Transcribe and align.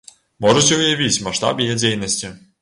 Можаце 0.45 0.73
ўявіць 0.79 1.21
маштаб 1.27 1.63
яе 1.67 1.77
дзейнасці! 1.83 2.35